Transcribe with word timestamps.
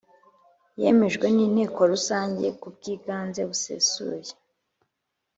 yemejwe 0.81 1.25
n 1.35 1.37
Inteko 1.45 1.79
Rusange 1.91 2.45
kubwiganze 2.61 3.41
busesuye 3.49 4.31